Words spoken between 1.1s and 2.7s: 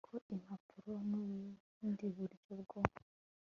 ubundi buryo